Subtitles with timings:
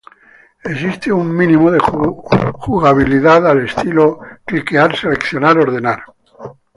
[0.63, 6.01] Existe un mínimo de jugabilidad al estilo "clickear-seleccionar-ordenar".